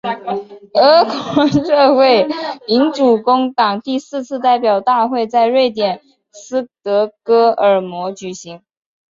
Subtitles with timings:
[0.73, 2.27] 俄国社会
[2.67, 8.63] 民主工党第四次代表大会在瑞典斯德哥尔摩举行。